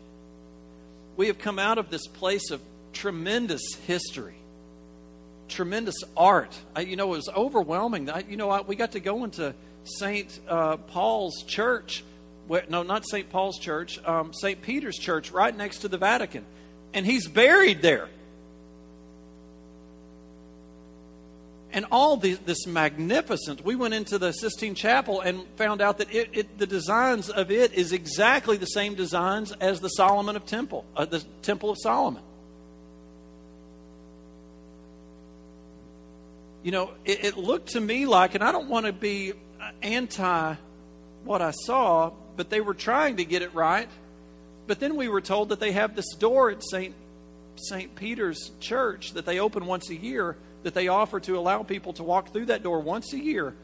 We 1.17 1.29
have 1.29 1.39
come 1.39 1.59
out 1.59 1.79
of 1.79 1.89
this 1.89 2.07
place 2.07 2.51
of 2.51 2.61
tremendous 2.93 3.63
history, 3.87 4.35
tremendous 5.49 5.95
art. 6.15 6.55
I, 6.77 6.83
you 6.83 6.97
know, 6.97 7.15
it 7.15 7.17
was 7.17 7.31
overwhelming. 7.35 8.11
I, 8.11 8.25
you 8.29 8.37
know, 8.37 8.51
I, 8.51 8.61
we 8.61 8.77
got 8.77 8.93
to 8.93 9.01
go 9.01 9.25
into 9.25 9.55
St. 9.85 10.41
Uh, 10.47 10.77
Paul's 10.77 11.45
Church. 11.45 12.05
No, 12.69 12.83
not 12.83 13.09
St. 13.09 13.31
Paul's 13.31 13.59
Church, 13.59 14.05
um, 14.05 14.35
St. 14.35 14.61
Peter's 14.61 14.99
Church, 14.99 15.31
right 15.31 15.57
next 15.57 15.79
to 15.79 15.89
the 15.89 15.97
Vatican. 15.97 16.45
And 16.93 17.07
he's 17.07 17.27
buried 17.27 17.81
there. 17.81 18.11
And 21.75 21.87
all 21.91 22.19
the, 22.19 22.35
this 22.35 22.67
magnificent, 22.67 23.65
we 23.65 23.77
went 23.77 23.95
into 23.95 24.19
the 24.19 24.33
Sistine 24.33 24.75
Chapel 24.75 25.23
and 25.23 25.47
found 25.57 25.81
out 25.81 25.99
that 25.99 26.13
it, 26.13 26.29
it, 26.35 26.59
the 26.59 26.67
designs 26.67 27.31
of 27.31 27.51
it 27.51 27.73
is 27.73 27.93
exactly 27.93 28.59
the 28.59 28.67
same 28.67 28.95
designs 28.95 29.53
as 29.53 29.81
the 29.81 29.89
Solomon 29.89 30.37
of 30.37 30.45
Temple, 30.45 30.85
uh, 30.95 31.07
the 31.07 31.21
Temple 31.41 31.71
of 31.71 31.79
Solomon. 31.81 32.23
You 36.63 36.73
know, 36.73 36.91
it, 37.07 37.25
it 37.25 37.37
looked 37.39 37.71
to 37.71 37.81
me 37.81 38.05
like, 38.05 38.35
and 38.35 38.45
I 38.45 38.53
don't 38.53 38.69
want 38.69 38.85
to 38.85 38.93
be 38.93 39.33
anti 39.81 40.55
what 41.25 41.41
I 41.41 41.53
saw, 41.53 42.13
but 42.37 42.51
they 42.51 42.61
were 42.61 42.75
trying 42.75 43.17
to 43.17 43.25
get 43.25 43.41
it 43.41 43.55
right. 43.55 43.89
But 44.67 44.79
then 44.79 44.97
we 44.97 45.09
were 45.09 45.23
told 45.23 45.49
that 45.49 45.61
they 45.61 45.73
have 45.73 45.97
this 45.97 46.15
door 46.17 46.51
at 46.51 46.63
St. 46.63 46.95
St. 47.57 47.95
Peter's 47.95 48.51
Church 48.61 49.13
that 49.15 49.25
they 49.25 49.39
open 49.39 49.67
once 49.67 49.91
a 49.91 49.97
year 49.97 50.37
that 50.63 50.75
they 50.75 50.89
offer 50.89 51.21
to 51.21 51.39
allow 51.39 51.63
people 51.63 51.93
to 51.95 52.03
walk 52.03 52.33
through 52.33 52.47
that 52.47 52.63
door 52.63 52.81
once 52.81 53.13
a 53.13 53.19
year. 53.19 53.55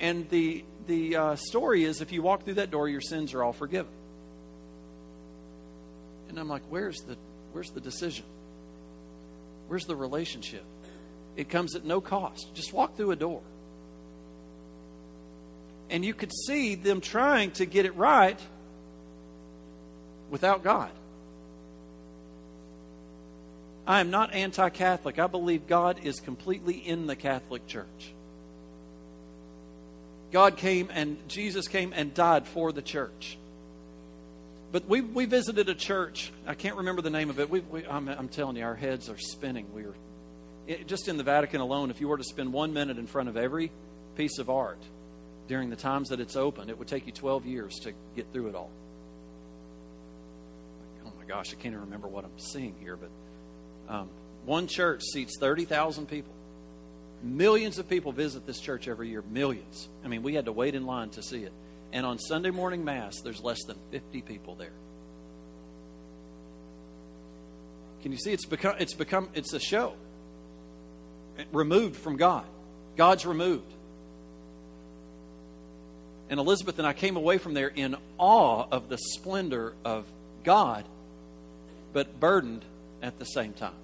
And 0.00 0.28
the 0.28 0.64
the 0.86 1.16
uh, 1.16 1.36
story 1.36 1.84
is 1.84 2.00
if 2.00 2.12
you 2.12 2.22
walk 2.22 2.44
through 2.44 2.54
that 2.54 2.70
door, 2.70 2.88
your 2.88 3.00
sins 3.00 3.34
are 3.34 3.42
all 3.42 3.52
forgiven. 3.52 3.92
And 6.28 6.38
I'm 6.38 6.48
like, 6.48 6.62
where's 6.68 6.98
the 7.00 7.16
where's 7.52 7.70
the 7.70 7.80
decision? 7.80 8.24
Where's 9.68 9.84
the 9.84 9.96
relationship? 9.96 10.64
It 11.36 11.48
comes 11.48 11.74
at 11.74 11.84
no 11.84 12.00
cost. 12.00 12.54
Just 12.54 12.72
walk 12.72 12.96
through 12.96 13.12
a 13.12 13.16
door. 13.16 13.42
And 15.88 16.04
you 16.04 16.14
could 16.14 16.32
see 16.46 16.74
them 16.74 17.00
trying 17.00 17.52
to 17.52 17.66
get 17.66 17.86
it 17.86 17.94
right 17.96 18.38
without 20.30 20.62
God. 20.62 20.90
I 23.86 24.00
am 24.00 24.10
not 24.10 24.32
anti 24.32 24.68
Catholic. 24.70 25.18
I 25.18 25.26
believe 25.26 25.66
God 25.66 26.00
is 26.04 26.20
completely 26.20 26.74
in 26.74 27.06
the 27.06 27.16
Catholic 27.16 27.66
Church. 27.66 28.12
God 30.30 30.56
came 30.56 30.88
and 30.92 31.28
Jesus 31.28 31.68
came 31.68 31.92
and 31.94 32.14
died 32.14 32.46
for 32.46 32.72
the 32.72 32.82
church. 32.82 33.36
But 34.72 34.88
we, 34.88 35.02
we 35.02 35.26
visited 35.26 35.68
a 35.68 35.74
church. 35.74 36.32
I 36.46 36.54
can't 36.54 36.76
remember 36.76 37.02
the 37.02 37.10
name 37.10 37.28
of 37.28 37.38
it. 37.38 37.50
We, 37.50 37.60
we, 37.60 37.84
I'm, 37.84 38.08
I'm 38.08 38.28
telling 38.28 38.56
you, 38.56 38.64
our 38.64 38.74
heads 38.74 39.10
are 39.10 39.18
spinning. 39.18 39.66
We 39.74 39.82
were 39.82 39.94
it, 40.66 40.86
just 40.86 41.08
in 41.08 41.18
the 41.18 41.24
Vatican 41.24 41.60
alone. 41.60 41.90
If 41.90 42.00
you 42.00 42.08
were 42.08 42.16
to 42.16 42.24
spend 42.24 42.52
one 42.52 42.72
minute 42.72 42.96
in 42.96 43.06
front 43.06 43.28
of 43.28 43.36
every 43.36 43.70
piece 44.16 44.38
of 44.38 44.48
art 44.48 44.82
during 45.46 45.68
the 45.68 45.76
times 45.76 46.08
that 46.08 46.20
it's 46.20 46.36
open, 46.36 46.70
it 46.70 46.78
would 46.78 46.88
take 46.88 47.06
you 47.06 47.12
12 47.12 47.44
years 47.44 47.74
to 47.80 47.92
get 48.16 48.32
through 48.32 48.48
it 48.48 48.54
all. 48.54 48.70
Oh 51.04 51.12
my 51.18 51.24
gosh, 51.26 51.52
I 51.52 51.56
can't 51.56 51.74
even 51.74 51.80
remember 51.80 52.08
what 52.08 52.24
I'm 52.24 52.38
seeing 52.38 52.74
here, 52.80 52.96
but 52.96 53.10
um, 53.88 54.08
one 54.44 54.66
church 54.66 55.02
seats 55.02 55.38
30,000 55.38 56.06
people. 56.06 56.32
Millions 57.22 57.78
of 57.78 57.88
people 57.88 58.10
visit 58.12 58.46
this 58.46 58.58
church 58.58 58.88
every 58.88 59.08
year. 59.08 59.22
Millions. 59.30 59.88
I 60.04 60.08
mean, 60.08 60.22
we 60.22 60.34
had 60.34 60.46
to 60.46 60.52
wait 60.52 60.74
in 60.74 60.86
line 60.86 61.10
to 61.10 61.22
see 61.22 61.44
it. 61.44 61.52
And 61.92 62.04
on 62.04 62.18
Sunday 62.18 62.50
morning 62.50 62.84
Mass, 62.84 63.20
there's 63.22 63.42
less 63.42 63.62
than 63.64 63.76
50 63.90 64.22
people 64.22 64.54
there. 64.56 64.72
Can 68.02 68.10
you 68.10 68.18
see? 68.18 68.32
It's 68.32 68.46
become, 68.46 68.74
it's 68.80 68.94
become, 68.94 69.28
it's 69.34 69.52
a 69.52 69.60
show. 69.60 69.94
Removed 71.52 71.96
from 71.96 72.16
God. 72.16 72.44
God's 72.96 73.24
removed. 73.24 73.72
And 76.28 76.40
Elizabeth 76.40 76.78
and 76.78 76.86
I 76.86 76.94
came 76.94 77.16
away 77.16 77.38
from 77.38 77.54
there 77.54 77.68
in 77.68 77.96
awe 78.18 78.66
of 78.70 78.88
the 78.88 78.98
splendor 78.98 79.74
of 79.84 80.06
God, 80.44 80.84
but 81.92 82.18
burdened 82.18 82.64
at 83.02 83.18
the 83.18 83.24
same 83.24 83.52
time. 83.52 83.74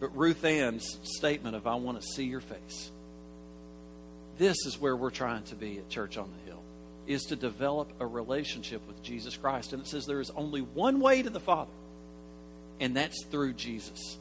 But 0.00 0.16
Ruth 0.16 0.44
Ann's 0.44 0.98
statement 1.02 1.56
of, 1.56 1.66
I 1.66 1.74
want 1.74 2.00
to 2.00 2.06
see 2.06 2.24
your 2.24 2.40
face. 2.40 2.92
This 4.38 4.56
is 4.64 4.80
where 4.80 4.94
we're 4.94 5.10
trying 5.10 5.42
to 5.44 5.56
be 5.56 5.78
at 5.78 5.88
Church 5.88 6.16
on 6.16 6.30
the 6.30 6.50
Hill, 6.50 6.62
is 7.08 7.24
to 7.24 7.36
develop 7.36 7.92
a 7.98 8.06
relationship 8.06 8.86
with 8.86 9.02
Jesus 9.02 9.36
Christ. 9.36 9.72
And 9.72 9.82
it 9.82 9.88
says 9.88 10.06
there 10.06 10.20
is 10.20 10.30
only 10.30 10.60
one 10.60 11.00
way 11.00 11.22
to 11.22 11.30
the 11.30 11.40
Father, 11.40 11.72
and 12.78 12.96
that's 12.96 13.24
through 13.24 13.54
Jesus. 13.54 14.18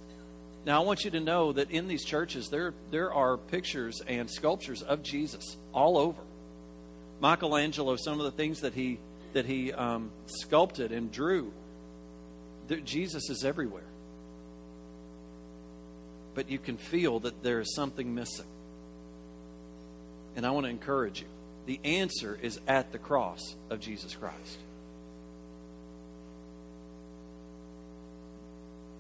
Now, 0.66 0.82
I 0.82 0.86
want 0.86 1.06
you 1.06 1.12
to 1.12 1.20
know 1.20 1.54
that 1.54 1.70
in 1.70 1.88
these 1.88 2.04
churches, 2.04 2.50
there, 2.50 2.74
there 2.90 3.14
are 3.14 3.38
pictures 3.38 4.02
and 4.06 4.30
sculptures 4.30 4.82
of 4.82 5.04
Jesus 5.04 5.56
all 5.72 5.98
over. 5.98 6.22
Michelangelo, 7.22 7.96
some 7.96 8.20
of 8.20 8.26
the 8.26 8.32
things 8.32 8.62
that 8.62 8.74
he, 8.74 9.00
that 9.38 9.46
he 9.46 9.72
um, 9.72 10.12
sculpted 10.26 10.92
and 10.92 11.12
drew, 11.12 11.54
Jesus 12.84 13.30
is 13.30 13.46
everywhere 13.46 13.88
but 16.38 16.52
you 16.52 16.60
can 16.60 16.78
feel 16.78 17.20
that 17.22 17.42
there 17.42 17.60
is 17.62 17.74
something 17.74 18.14
missing. 18.14 18.46
And 20.36 20.46
I 20.46 20.52
want 20.52 20.68
to 20.68 20.70
encourage 20.70 21.20
you. 21.20 21.26
The 21.66 21.80
answer 21.84 22.38
is 22.40 22.60
at 22.68 22.92
the 22.92 23.00
cross 23.00 23.56
of 23.72 23.80
Jesus 23.80 24.14
Christ. 24.14 24.60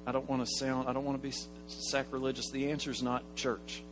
I 0.07 0.11
don't 0.11 0.27
want 0.27 0.47
to 0.47 0.51
sound, 0.57 0.89
I 0.89 0.93
don't 0.93 1.05
want 1.05 1.21
to 1.21 1.27
be 1.27 1.35
sacrilegious. 1.67 2.49
The 2.49 2.71
answer 2.71 2.89
is 2.89 3.03
not 3.03 3.23
church. 3.35 3.83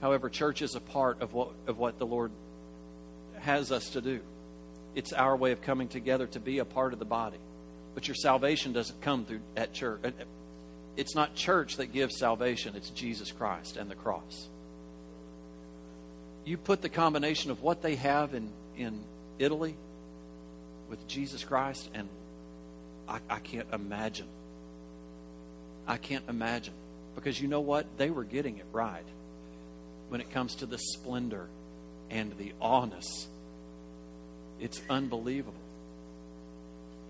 However, 0.00 0.30
church 0.30 0.62
is 0.62 0.74
a 0.74 0.80
part 0.80 1.20
of 1.20 1.34
what, 1.34 1.50
of 1.66 1.76
what 1.76 1.98
the 1.98 2.06
Lord 2.06 2.30
has 3.46 3.72
us 3.72 3.90
to 3.90 4.00
do. 4.00 4.20
It's 4.94 5.12
our 5.12 5.36
way 5.36 5.52
of 5.52 5.62
coming 5.62 5.88
together 5.88 6.26
to 6.28 6.40
be 6.40 6.58
a 6.58 6.64
part 6.64 6.92
of 6.92 6.98
the 6.98 7.04
body. 7.04 7.38
But 7.94 8.08
your 8.08 8.14
salvation 8.14 8.72
doesn't 8.72 9.00
come 9.00 9.24
through 9.24 9.40
at 9.56 9.72
church 9.72 10.00
uh, 10.04 10.08
uh, 10.08 10.24
it's 10.96 11.14
not 11.14 11.34
church 11.34 11.76
that 11.76 11.92
gives 11.92 12.18
salvation, 12.18 12.74
it's 12.74 12.90
Jesus 12.90 13.30
Christ 13.30 13.76
and 13.76 13.90
the 13.90 13.94
cross. 13.94 14.48
You 16.44 16.56
put 16.56 16.80
the 16.80 16.88
combination 16.88 17.50
of 17.50 17.62
what 17.62 17.82
they 17.82 17.96
have 17.96 18.34
in, 18.34 18.50
in 18.76 19.04
Italy 19.38 19.76
with 20.88 21.06
Jesus 21.06 21.44
Christ, 21.44 21.90
and 21.92 22.08
I, 23.08 23.18
I 23.28 23.38
can't 23.40 23.68
imagine. 23.72 24.28
I 25.86 25.98
can't 25.98 26.24
imagine. 26.28 26.74
Because 27.14 27.40
you 27.40 27.48
know 27.48 27.60
what? 27.60 27.98
They 27.98 28.10
were 28.10 28.24
getting 28.24 28.58
it 28.58 28.66
right 28.72 29.04
when 30.08 30.20
it 30.20 30.30
comes 30.30 30.56
to 30.56 30.66
the 30.66 30.78
splendor 30.78 31.48
and 32.10 32.36
the 32.38 32.52
awness. 32.60 33.26
It's 34.60 34.80
unbelievable. 34.88 35.60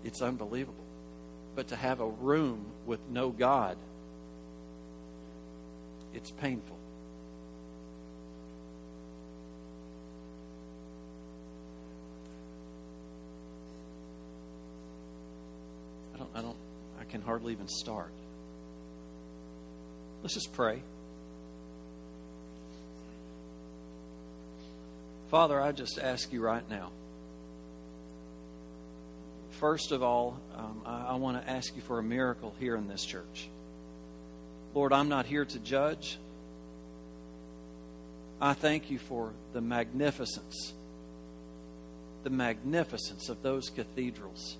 It's 0.03 0.21
unbelievable 0.21 0.87
but 1.57 1.69
to 1.69 1.75
have 1.75 2.01
a 2.01 2.07
room 2.07 2.63
with 2.85 2.99
no 3.09 3.31
God, 3.31 3.77
it's 6.13 6.29
painful. 6.29 6.77
I 16.13 16.17
don't, 16.19 16.29
I 16.35 16.41
don't, 16.41 16.55
I 17.01 17.05
can 17.05 17.23
hardly 17.23 17.53
even 17.53 17.67
start. 17.67 18.11
Let's 20.21 20.35
just 20.35 20.53
pray. 20.53 20.83
Father, 25.31 25.59
I 25.59 25.71
just 25.71 25.97
ask 25.97 26.31
you 26.31 26.39
right 26.39 26.69
now 26.69 26.91
first 29.57 29.91
of 29.91 30.03
all, 30.03 30.39
um, 30.55 30.81
I, 30.85 31.07
I 31.09 31.15
want 31.15 31.43
to 31.43 31.49
ask 31.49 31.75
you 31.75 31.81
for 31.81 31.99
a 31.99 32.03
miracle 32.03 32.53
here 32.59 32.75
in 32.75 32.87
this 32.87 33.03
church. 33.03 33.49
Lord, 34.73 34.93
I'm 34.93 35.09
not 35.09 35.25
here 35.25 35.45
to 35.45 35.59
judge. 35.59 36.17
I 38.39 38.53
thank 38.53 38.91
you 38.91 38.99
for 38.99 39.33
the 39.53 39.61
magnificence, 39.61 40.73
the 42.23 42.29
magnificence 42.29 43.29
of 43.29 43.41
those 43.41 43.69
cathedrals. 43.69 44.57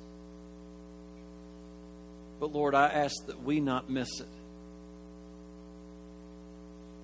But 2.39 2.51
Lord, 2.51 2.73
I 2.73 2.87
ask 2.87 3.15
that 3.27 3.43
we 3.43 3.59
not 3.59 3.89
miss 3.89 4.19
it. 4.19 4.27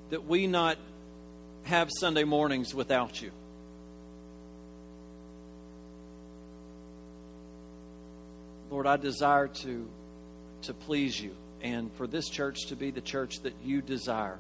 That 0.10 0.26
we 0.26 0.48
not 0.48 0.78
have 1.64 1.90
Sunday 2.00 2.24
mornings 2.24 2.74
without 2.74 3.22
you. 3.22 3.32
Lord, 8.84 9.00
I 9.00 9.02
desire 9.02 9.48
to, 9.48 9.88
to 10.64 10.74
please 10.74 11.18
you 11.18 11.34
and 11.62 11.90
for 11.94 12.06
this 12.06 12.28
church 12.28 12.66
to 12.68 12.76
be 12.76 12.92
the 12.92 13.00
church 13.00 13.40
that 13.44 13.54
you 13.64 13.82
desire. 13.82 14.38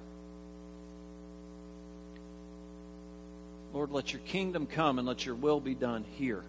Lord, 3.74 3.92
let 3.92 4.12
your 4.12 4.22
kingdom 4.24 4.66
come 4.68 5.00
and 5.00 5.08
let 5.08 5.26
your 5.26 5.36
will 5.36 5.62
be 5.62 5.76
done 5.76 6.04
here. 6.04 6.44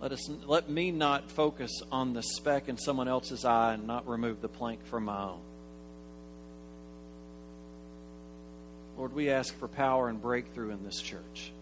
Let, 0.00 0.10
us, 0.10 0.28
let 0.48 0.68
me 0.68 0.90
not 0.90 1.30
focus 1.30 1.70
on 1.92 2.12
the 2.12 2.24
speck 2.24 2.68
in 2.68 2.76
someone 2.76 3.06
else's 3.06 3.44
eye 3.44 3.74
and 3.74 3.86
not 3.86 4.08
remove 4.08 4.42
the 4.42 4.48
plank 4.48 4.84
from 4.86 5.04
my 5.04 5.22
own. 5.22 5.42
Lord, 8.96 9.14
we 9.14 9.30
ask 9.30 9.56
for 9.60 9.68
power 9.68 10.08
and 10.08 10.20
breakthrough 10.20 10.70
in 10.70 10.82
this 10.82 11.00
church 11.00 11.52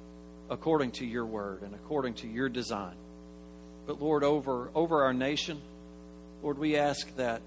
according 0.49 0.93
to 0.93 1.05
your 1.05 1.27
word 1.27 1.61
and 1.61 1.75
according 1.75 2.15
to 2.15 2.27
your 2.27 2.49
design. 2.49 2.95
But 3.87 4.01
Lord, 4.01 4.25
over, 4.25 4.71
over 4.75 5.05
our 5.05 5.13
nation, 5.13 5.61
Lord, 6.43 6.59
we 6.59 6.77
ask 6.77 7.15
that 7.17 7.43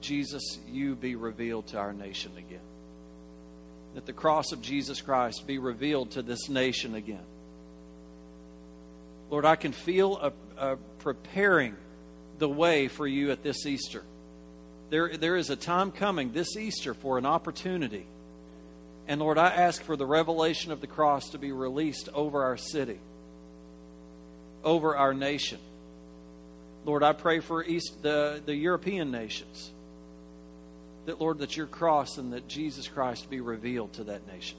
Jesus, 0.00 0.58
you 0.70 0.94
be 0.94 1.16
revealed 1.16 1.68
to 1.68 1.78
our 1.78 1.92
nation 1.92 2.32
again. 2.36 2.60
That 3.94 4.06
the 4.06 4.12
cross 4.12 4.52
of 4.52 4.62
Jesus 4.62 5.00
Christ 5.00 5.46
be 5.46 5.58
revealed 5.58 6.12
to 6.12 6.22
this 6.22 6.48
nation 6.48 6.94
again. 6.94 7.24
Lord, 9.30 9.44
I 9.44 9.56
can 9.56 9.72
feel 9.72 10.16
a, 10.16 10.32
a 10.56 10.76
preparing 11.00 11.76
the 12.38 12.48
way 12.48 12.88
for 12.88 13.06
you 13.06 13.30
at 13.30 13.42
this 13.42 13.66
Easter. 13.66 14.04
There, 14.90 15.16
there 15.16 15.36
is 15.36 15.50
a 15.50 15.56
time 15.56 15.90
coming 15.90 16.32
this 16.32 16.56
Easter 16.56 16.94
for 16.94 17.18
an 17.18 17.26
opportunity. 17.26 18.06
And 19.06 19.20
Lord, 19.20 19.38
I 19.38 19.48
ask 19.48 19.82
for 19.82 19.96
the 19.96 20.06
revelation 20.06 20.70
of 20.70 20.80
the 20.80 20.86
cross 20.86 21.30
to 21.30 21.38
be 21.38 21.52
released 21.52 22.08
over 22.14 22.44
our 22.44 22.56
city 22.56 22.98
over 24.68 24.94
our 24.94 25.14
nation. 25.14 25.58
Lord, 26.84 27.02
I 27.02 27.14
pray 27.14 27.40
for 27.40 27.64
East, 27.64 28.02
the, 28.02 28.42
the 28.44 28.54
European 28.54 29.10
nations. 29.10 29.70
That, 31.06 31.18
Lord, 31.20 31.38
that 31.38 31.56
your 31.56 31.66
cross 31.66 32.18
and 32.18 32.34
that 32.34 32.48
Jesus 32.48 32.86
Christ 32.86 33.30
be 33.30 33.40
revealed 33.40 33.94
to 33.94 34.04
that 34.04 34.26
nation. 34.26 34.58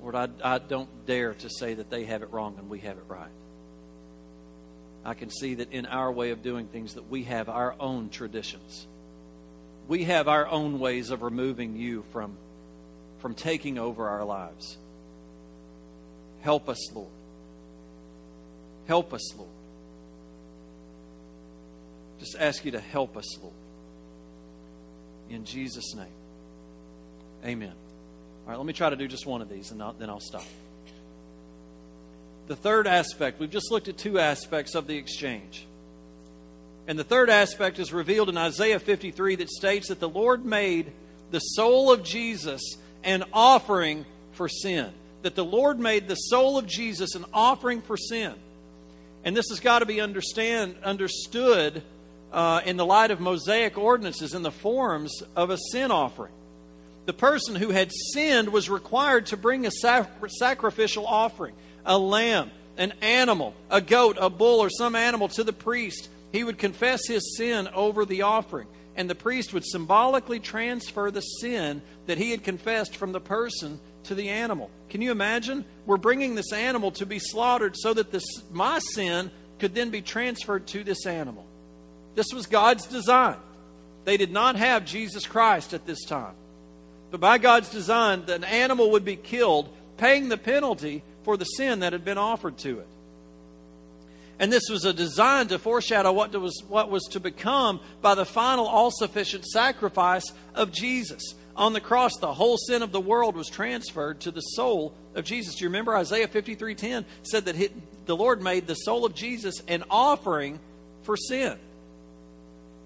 Lord, 0.00 0.14
I, 0.14 0.28
I 0.44 0.58
don't 0.58 0.88
dare 1.06 1.34
to 1.34 1.50
say 1.50 1.74
that 1.74 1.90
they 1.90 2.04
have 2.04 2.22
it 2.22 2.30
wrong 2.30 2.54
and 2.56 2.70
we 2.70 2.78
have 2.80 2.98
it 2.98 3.04
right. 3.08 3.32
I 5.04 5.14
can 5.14 5.28
see 5.28 5.56
that 5.56 5.72
in 5.72 5.86
our 5.86 6.12
way 6.12 6.30
of 6.30 6.42
doing 6.42 6.68
things 6.68 6.94
that 6.94 7.10
we 7.10 7.24
have 7.24 7.48
our 7.48 7.74
own 7.80 8.10
traditions. 8.10 8.86
We 9.88 10.04
have 10.04 10.28
our 10.28 10.46
own 10.46 10.78
ways 10.78 11.10
of 11.10 11.22
removing 11.22 11.76
you 11.76 12.04
from, 12.12 12.36
from 13.18 13.34
taking 13.34 13.76
over 13.76 14.08
our 14.08 14.24
lives. 14.24 14.78
Help 16.42 16.68
us, 16.68 16.92
Lord. 16.94 17.08
Help 18.86 19.12
us, 19.12 19.34
Lord. 19.36 19.50
Just 22.18 22.36
ask 22.38 22.64
you 22.64 22.72
to 22.72 22.80
help 22.80 23.16
us, 23.16 23.38
Lord. 23.40 23.54
In 25.30 25.44
Jesus' 25.44 25.94
name. 25.94 26.06
Amen. 27.44 27.72
All 28.44 28.50
right, 28.50 28.56
let 28.56 28.66
me 28.66 28.72
try 28.72 28.90
to 28.90 28.96
do 28.96 29.08
just 29.08 29.26
one 29.26 29.42
of 29.42 29.48
these 29.48 29.70
and 29.70 29.82
I'll, 29.82 29.92
then 29.94 30.10
I'll 30.10 30.20
stop. 30.20 30.44
The 32.46 32.56
third 32.56 32.86
aspect, 32.86 33.40
we've 33.40 33.50
just 33.50 33.70
looked 33.70 33.88
at 33.88 33.96
two 33.96 34.18
aspects 34.18 34.74
of 34.74 34.86
the 34.86 34.96
exchange. 34.96 35.66
And 36.86 36.98
the 36.98 37.04
third 37.04 37.30
aspect 37.30 37.78
is 37.78 37.92
revealed 37.92 38.28
in 38.28 38.36
Isaiah 38.36 38.78
53 38.78 39.36
that 39.36 39.48
states 39.48 39.88
that 39.88 40.00
the 40.00 40.08
Lord 40.08 40.44
made 40.44 40.92
the 41.30 41.38
soul 41.38 41.90
of 41.90 42.04
Jesus 42.04 42.60
an 43.02 43.24
offering 43.32 44.04
for 44.32 44.48
sin. 44.48 44.90
That 45.22 45.34
the 45.34 45.44
Lord 45.44 45.80
made 45.80 46.06
the 46.06 46.14
soul 46.14 46.58
of 46.58 46.66
Jesus 46.66 47.14
an 47.14 47.24
offering 47.32 47.80
for 47.80 47.96
sin. 47.96 48.34
And 49.24 49.36
this 49.36 49.48
has 49.48 49.58
got 49.58 49.78
to 49.78 49.86
be 49.86 50.00
understand, 50.00 50.76
understood 50.84 51.82
uh, 52.30 52.60
in 52.64 52.76
the 52.76 52.84
light 52.84 53.10
of 53.10 53.20
Mosaic 53.20 53.78
ordinances 53.78 54.34
in 54.34 54.42
the 54.42 54.50
forms 54.50 55.22
of 55.34 55.50
a 55.50 55.56
sin 55.72 55.90
offering. 55.90 56.32
The 57.06 57.12
person 57.12 57.54
who 57.54 57.70
had 57.70 57.90
sinned 58.12 58.50
was 58.50 58.68
required 58.68 59.26
to 59.26 59.36
bring 59.36 59.66
a 59.66 59.70
sac- 59.70 60.10
sacrificial 60.38 61.06
offering 61.06 61.54
a 61.86 61.98
lamb, 61.98 62.50
an 62.78 62.92
animal, 63.02 63.54
a 63.70 63.80
goat, 63.80 64.16
a 64.18 64.30
bull, 64.30 64.60
or 64.60 64.70
some 64.70 64.94
animal 64.94 65.28
to 65.28 65.44
the 65.44 65.52
priest. 65.52 66.08
He 66.32 66.42
would 66.44 66.58
confess 66.58 67.06
his 67.06 67.36
sin 67.36 67.68
over 67.68 68.04
the 68.04 68.22
offering, 68.22 68.66
and 68.96 69.08
the 69.08 69.14
priest 69.14 69.52
would 69.52 69.64
symbolically 69.64 70.40
transfer 70.40 71.10
the 71.10 71.20
sin 71.20 71.82
that 72.06 72.18
he 72.18 72.30
had 72.30 72.44
confessed 72.44 72.96
from 72.96 73.12
the 73.12 73.20
person 73.20 73.80
to 74.04 74.14
the 74.14 74.28
animal. 74.28 74.70
Can 74.88 75.02
you 75.02 75.10
imagine? 75.10 75.64
We're 75.86 75.96
bringing 75.96 76.34
this 76.34 76.52
animal 76.52 76.92
to 76.92 77.06
be 77.06 77.18
slaughtered 77.18 77.76
so 77.76 77.94
that 77.94 78.12
this, 78.12 78.24
my 78.50 78.78
sin 78.78 79.30
could 79.58 79.74
then 79.74 79.90
be 79.90 80.02
transferred 80.02 80.66
to 80.68 80.84
this 80.84 81.06
animal. 81.06 81.46
This 82.14 82.32
was 82.32 82.46
God's 82.46 82.86
design. 82.86 83.36
They 84.04 84.16
did 84.16 84.30
not 84.30 84.56
have 84.56 84.84
Jesus 84.84 85.26
Christ 85.26 85.74
at 85.74 85.86
this 85.86 86.04
time. 86.04 86.34
But 87.10 87.20
by 87.20 87.38
God's 87.38 87.70
design, 87.70 88.24
an 88.28 88.44
animal 88.44 88.92
would 88.92 89.04
be 89.04 89.16
killed, 89.16 89.74
paying 89.96 90.28
the 90.28 90.36
penalty 90.36 91.02
for 91.22 91.36
the 91.36 91.44
sin 91.44 91.80
that 91.80 91.92
had 91.92 92.04
been 92.04 92.18
offered 92.18 92.58
to 92.58 92.80
it. 92.80 92.88
And 94.38 94.52
this 94.52 94.68
was 94.68 94.84
a 94.84 94.92
design 94.92 95.48
to 95.48 95.58
foreshadow 95.58 96.12
what 96.12 96.32
was, 96.34 96.62
what 96.68 96.90
was 96.90 97.04
to 97.12 97.20
become 97.20 97.80
by 98.02 98.14
the 98.14 98.24
final 98.24 98.66
all 98.66 98.90
sufficient 98.90 99.44
sacrifice 99.46 100.24
of 100.54 100.72
Jesus. 100.72 101.34
On 101.56 101.72
the 101.72 101.80
cross, 101.80 102.16
the 102.16 102.34
whole 102.34 102.56
sin 102.56 102.82
of 102.82 102.90
the 102.90 103.00
world 103.00 103.36
was 103.36 103.48
transferred 103.48 104.20
to 104.22 104.32
the 104.32 104.40
soul 104.40 104.92
of 105.14 105.24
Jesus. 105.24 105.54
Do 105.54 105.64
you 105.64 105.68
remember 105.68 105.96
Isaiah 105.96 106.26
53:10 106.26 107.04
said 107.22 107.44
that 107.44 107.56
the 108.06 108.16
Lord 108.16 108.42
made 108.42 108.66
the 108.66 108.74
soul 108.74 109.04
of 109.04 109.14
Jesus 109.14 109.62
an 109.68 109.84
offering 109.88 110.58
for 111.04 111.16
sin. 111.16 111.56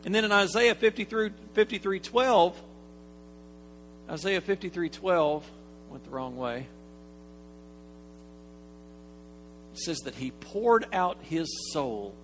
And 0.04 0.14
then 0.14 0.24
in 0.24 0.32
Isaiah 0.32 0.74
53, 0.74 1.30
53 1.54 2.00
12, 2.00 2.62
Isaiah 4.10 4.40
53 4.40 4.88
12 4.88 5.50
went 5.90 6.04
the 6.04 6.10
wrong 6.10 6.36
way. 6.36 6.66
It 9.67 9.67
says 9.78 9.98
that 10.00 10.14
he 10.14 10.30
poured 10.30 10.86
out 10.92 11.18
his 11.22 11.48
soul 11.72 12.14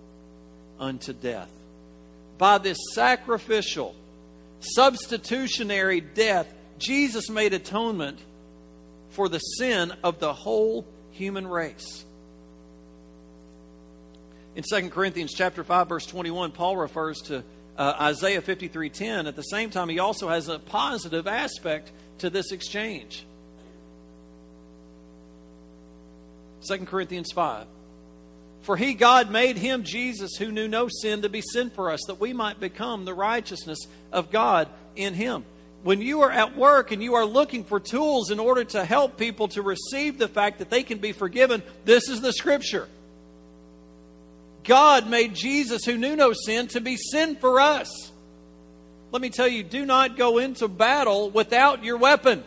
unto 0.79 1.13
death. 1.13 1.49
By 2.37 2.57
this 2.57 2.77
sacrificial, 2.93 3.95
substitutionary 4.59 6.01
death, 6.01 6.53
Jesus 6.77 7.29
made 7.29 7.53
atonement 7.53 8.19
for 9.09 9.29
the 9.29 9.39
sin 9.39 9.93
of 10.03 10.19
the 10.19 10.33
whole 10.33 10.85
human 11.11 11.47
race. 11.47 12.03
In 14.55 14.63
2 14.69 14.89
Corinthians 14.89 15.33
chapter 15.33 15.63
5 15.63 15.89
verse 15.89 16.05
21, 16.05 16.51
Paul 16.51 16.77
refers 16.77 17.19
to 17.23 17.43
uh, 17.77 17.93
Isaiah 17.99 18.41
53:10. 18.41 19.27
At 19.27 19.35
the 19.35 19.41
same 19.43 19.69
time, 19.69 19.89
he 19.89 19.99
also 19.99 20.29
has 20.29 20.47
a 20.47 20.59
positive 20.59 21.27
aspect 21.27 21.91
to 22.19 22.29
this 22.29 22.51
exchange. 22.51 23.25
2 26.67 26.85
Corinthians 26.85 27.31
5. 27.31 27.67
For 28.61 28.75
he, 28.75 28.95
God, 28.95 29.29
made 29.29 29.57
him, 29.57 29.83
Jesus, 29.83 30.35
who 30.37 30.51
knew 30.51 30.67
no 30.67 30.87
sin, 30.89 31.21
to 31.21 31.29
be 31.29 31.41
sin 31.41 31.69
for 31.69 31.91
us, 31.91 32.01
that 32.07 32.19
we 32.19 32.33
might 32.33 32.59
become 32.59 33.05
the 33.05 33.13
righteousness 33.13 33.79
of 34.11 34.31
God 34.31 34.67
in 34.95 35.13
him. 35.13 35.45
When 35.83 36.01
you 36.01 36.21
are 36.21 36.31
at 36.31 36.57
work 36.57 36.91
and 36.91 37.03
you 37.03 37.13
are 37.13 37.25
looking 37.25 37.63
for 37.63 37.79
tools 37.79 38.31
in 38.31 38.39
order 38.39 38.63
to 38.63 38.83
help 38.83 39.17
people 39.17 39.49
to 39.49 39.61
receive 39.61 40.17
the 40.17 40.27
fact 40.27 40.57
that 40.57 40.71
they 40.71 40.81
can 40.81 40.97
be 40.97 41.11
forgiven, 41.11 41.61
this 41.83 42.09
is 42.09 42.21
the 42.21 42.33
scripture. 42.33 42.89
God 44.63 45.07
made 45.07 45.35
Jesus, 45.35 45.85
who 45.85 45.95
knew 45.95 46.15
no 46.15 46.33
sin, 46.33 46.67
to 46.69 46.81
be 46.81 46.97
sin 46.97 47.35
for 47.35 47.59
us. 47.59 48.11
Let 49.11 49.21
me 49.21 49.29
tell 49.29 49.47
you, 49.47 49.61
do 49.61 49.85
not 49.85 50.17
go 50.17 50.39
into 50.39 50.67
battle 50.67 51.29
without 51.29 51.83
your 51.83 51.97
weapon. 51.97 52.43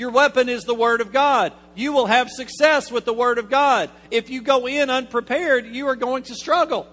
Your 0.00 0.10
weapon 0.10 0.48
is 0.48 0.64
the 0.64 0.74
Word 0.74 1.02
of 1.02 1.12
God. 1.12 1.52
You 1.74 1.92
will 1.92 2.06
have 2.06 2.30
success 2.30 2.90
with 2.90 3.04
the 3.04 3.12
Word 3.12 3.36
of 3.36 3.50
God. 3.50 3.90
If 4.10 4.30
you 4.30 4.40
go 4.40 4.66
in 4.66 4.88
unprepared, 4.88 5.66
you 5.66 5.88
are 5.88 5.94
going 5.94 6.22
to 6.22 6.34
struggle. 6.34 6.86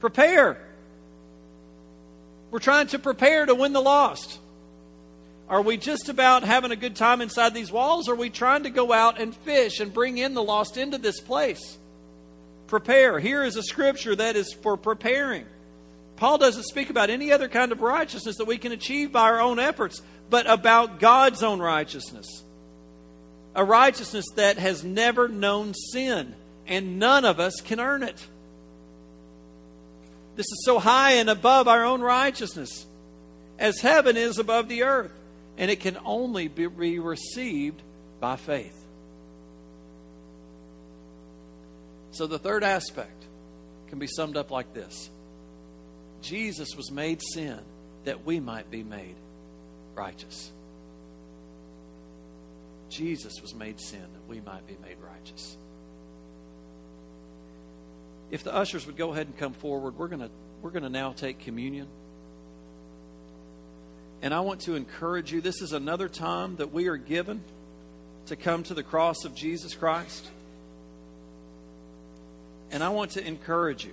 Prepare. 0.00 0.58
We're 2.50 2.58
trying 2.58 2.88
to 2.88 2.98
prepare 2.98 3.46
to 3.46 3.54
win 3.54 3.72
the 3.72 3.80
lost. 3.80 4.40
Are 5.48 5.62
we 5.62 5.76
just 5.76 6.08
about 6.08 6.42
having 6.42 6.72
a 6.72 6.76
good 6.76 6.96
time 6.96 7.20
inside 7.20 7.54
these 7.54 7.70
walls? 7.70 8.08
Or 8.08 8.14
are 8.14 8.16
we 8.16 8.28
trying 8.28 8.64
to 8.64 8.70
go 8.70 8.92
out 8.92 9.20
and 9.20 9.32
fish 9.32 9.78
and 9.78 9.94
bring 9.94 10.18
in 10.18 10.34
the 10.34 10.42
lost 10.42 10.76
into 10.76 10.98
this 10.98 11.20
place? 11.20 11.78
Prepare. 12.66 13.20
Here 13.20 13.44
is 13.44 13.54
a 13.54 13.62
scripture 13.62 14.16
that 14.16 14.34
is 14.34 14.52
for 14.52 14.76
preparing. 14.76 15.46
Paul 16.16 16.38
doesn't 16.38 16.64
speak 16.64 16.90
about 16.90 17.10
any 17.10 17.30
other 17.32 17.48
kind 17.48 17.72
of 17.72 17.82
righteousness 17.82 18.36
that 18.36 18.46
we 18.46 18.58
can 18.58 18.72
achieve 18.72 19.12
by 19.12 19.22
our 19.22 19.40
own 19.40 19.58
efforts, 19.58 20.00
but 20.30 20.50
about 20.50 20.98
God's 20.98 21.42
own 21.42 21.60
righteousness. 21.60 22.42
A 23.54 23.64
righteousness 23.64 24.26
that 24.36 24.58
has 24.58 24.82
never 24.82 25.28
known 25.28 25.74
sin, 25.74 26.34
and 26.66 26.98
none 26.98 27.24
of 27.24 27.38
us 27.38 27.60
can 27.60 27.80
earn 27.80 28.02
it. 28.02 28.26
This 30.36 30.46
is 30.46 30.64
so 30.64 30.78
high 30.78 31.12
and 31.12 31.30
above 31.30 31.68
our 31.68 31.84
own 31.84 32.00
righteousness, 32.00 32.86
as 33.58 33.80
heaven 33.80 34.16
is 34.16 34.38
above 34.38 34.68
the 34.68 34.82
earth, 34.82 35.12
and 35.56 35.70
it 35.70 35.80
can 35.80 35.98
only 36.04 36.48
be 36.48 36.66
received 36.66 37.82
by 38.20 38.36
faith. 38.36 38.76
So 42.10 42.26
the 42.26 42.38
third 42.38 42.64
aspect 42.64 43.24
can 43.88 43.98
be 43.98 44.06
summed 44.06 44.36
up 44.36 44.50
like 44.50 44.72
this 44.72 45.10
Jesus 46.26 46.74
was 46.76 46.90
made 46.90 47.22
sin 47.22 47.60
that 48.04 48.24
we 48.24 48.40
might 48.40 48.68
be 48.68 48.82
made 48.82 49.14
righteous. 49.94 50.50
Jesus 52.88 53.40
was 53.40 53.54
made 53.54 53.80
sin 53.80 54.00
that 54.00 54.28
we 54.28 54.40
might 54.40 54.66
be 54.66 54.76
made 54.82 54.96
righteous. 54.98 55.56
If 58.32 58.42
the 58.42 58.52
ushers 58.52 58.86
would 58.86 58.96
go 58.96 59.12
ahead 59.12 59.28
and 59.28 59.38
come 59.38 59.52
forward, 59.52 59.96
we're 59.96 60.08
going 60.08 60.20
to 60.20 60.30
we're 60.62 60.70
going 60.70 60.82
to 60.82 60.88
now 60.88 61.12
take 61.12 61.38
communion. 61.38 61.86
And 64.20 64.34
I 64.34 64.40
want 64.40 64.62
to 64.62 64.74
encourage 64.74 65.30
you 65.30 65.40
this 65.40 65.62
is 65.62 65.72
another 65.72 66.08
time 66.08 66.56
that 66.56 66.72
we 66.72 66.88
are 66.88 66.96
given 66.96 67.40
to 68.26 68.34
come 68.34 68.64
to 68.64 68.74
the 68.74 68.82
cross 68.82 69.24
of 69.24 69.36
Jesus 69.36 69.76
Christ. 69.76 70.28
And 72.72 72.82
I 72.82 72.88
want 72.88 73.12
to 73.12 73.24
encourage 73.24 73.84
you 73.84 73.92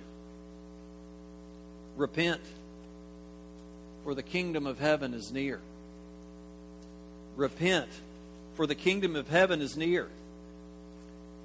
repent, 1.96 2.40
for 4.02 4.14
the 4.14 4.22
kingdom 4.22 4.66
of 4.66 4.78
heaven 4.78 5.14
is 5.14 5.30
near. 5.32 5.60
Repent, 7.36 7.88
for 8.54 8.66
the 8.66 8.74
kingdom 8.74 9.16
of 9.16 9.28
heaven 9.28 9.60
is 9.60 9.76
near. 9.76 10.08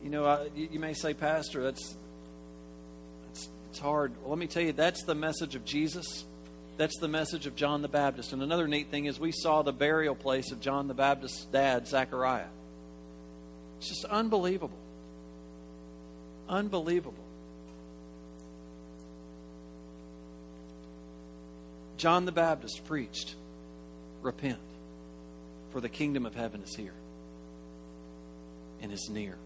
You 0.03 0.09
know, 0.09 0.25
I, 0.25 0.49
you 0.55 0.79
may 0.79 0.93
say, 0.93 1.13
Pastor, 1.13 1.63
that's, 1.63 1.95
that's 3.27 3.49
it's 3.69 3.79
hard. 3.79 4.13
Well, 4.21 4.29
let 4.29 4.39
me 4.39 4.47
tell 4.47 4.63
you, 4.63 4.71
that's 4.71 5.03
the 5.03 5.15
message 5.15 5.55
of 5.55 5.65
Jesus. 5.65 6.25
That's 6.77 6.97
the 6.99 7.09
message 7.09 7.45
of 7.45 7.55
John 7.55 7.81
the 7.81 7.89
Baptist. 7.89 8.31
And 8.31 8.41
another 8.41 8.67
neat 8.67 8.89
thing 8.89 9.05
is 9.05 9.19
we 9.19 9.33
saw 9.33 9.62
the 9.62 9.73
burial 9.73 10.15
place 10.15 10.51
of 10.51 10.62
John 10.62 10.88
the 10.88 10.93
Baptist's 10.93 11.43
dad, 11.45 11.88
Zechariah. 11.88 12.47
It's 13.79 13.89
just 13.89 14.05
unbelievable. 14.05 14.77
Unbelievable. 16.47 17.23
John 21.99 22.23
the 22.23 22.31
Baptist 22.31 22.85
preached, 22.85 23.35
Repent, 24.21 24.57
for 25.71 25.81
the 25.81 25.89
kingdom 25.89 26.25
of 26.25 26.33
heaven 26.33 26.62
is 26.63 26.73
here 26.73 26.93
and 28.81 28.93
is 28.93 29.09
near. 29.09 29.38